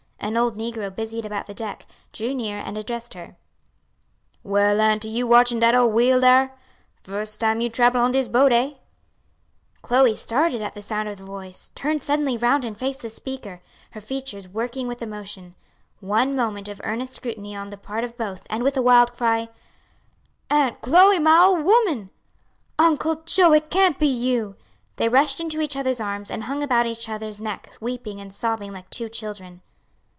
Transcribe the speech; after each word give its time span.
An 0.23 0.37
old 0.37 0.55
negro 0.55 0.93
busied 0.95 1.25
about 1.25 1.47
the 1.47 1.53
deck; 1.55 1.87
drew 2.13 2.35
near 2.35 2.57
and 2.57 2.77
addressed 2.77 3.15
her: 3.15 3.37
"Well, 4.43 4.79
auntie, 4.79 5.09
you 5.09 5.25
watchin' 5.25 5.57
dat 5.57 5.73
ole 5.73 5.89
wheel 5.89 6.21
dar? 6.21 6.53
Fust 7.03 7.39
time 7.39 7.59
you 7.59 7.71
trable 7.71 7.95
on 7.99 8.11
dis 8.11 8.27
boat, 8.27 8.51
eh?" 8.51 8.73
Chloe 9.81 10.15
started 10.15 10.61
at 10.61 10.75
the 10.75 10.81
sound 10.83 11.09
of 11.09 11.17
the 11.17 11.23
voice, 11.23 11.71
turned 11.73 12.03
suddenly 12.03 12.37
round 12.37 12.63
and 12.63 12.77
faced 12.77 13.01
the 13.01 13.09
speaker, 13.09 13.63
her 13.91 13.99
features 13.99 14.47
working 14.47 14.87
with 14.87 15.01
emotion: 15.01 15.55
one 16.01 16.35
moment 16.35 16.67
of 16.67 16.79
earnest 16.83 17.13
scrutiny 17.13 17.55
on 17.55 17.71
the 17.71 17.77
part 17.77 18.03
of 18.03 18.15
both, 18.15 18.43
and 18.47 18.61
with 18.63 18.77
a 18.77 18.81
wild 18.81 19.13
cry, 19.15 19.49
"Aunt 20.51 20.81
Chloe! 20.81 21.17
my 21.17 21.35
ole 21.39 21.57
woman," 21.63 22.11
"Uncle 22.77 23.23
Joe! 23.25 23.53
it 23.53 23.71
can't 23.71 23.97
be 23.97 24.07
you," 24.07 24.55
they 24.97 25.09
rushed 25.09 25.39
into 25.39 25.61
each 25.61 25.75
other's 25.75 25.99
arms, 25.99 26.29
and 26.29 26.43
hung 26.43 26.61
about 26.61 26.85
each 26.85 27.09
other's 27.09 27.41
neck, 27.41 27.73
weeping 27.81 28.21
and 28.21 28.31
sobbing 28.31 28.71
like 28.71 28.87
two 28.91 29.09
children. 29.09 29.61